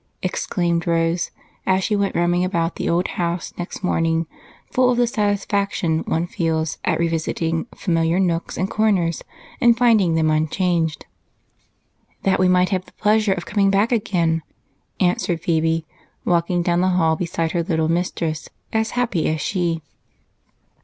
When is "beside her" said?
17.15-17.61